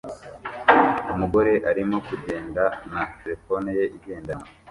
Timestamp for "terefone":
3.21-3.69